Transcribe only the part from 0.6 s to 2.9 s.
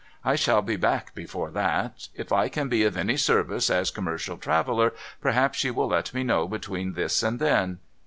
be back before that. If I can be